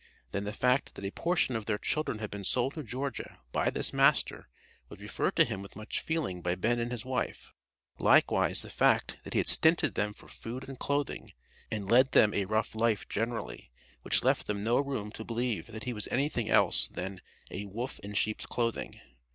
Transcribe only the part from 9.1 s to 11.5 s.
that he had stinted them for food and clothing,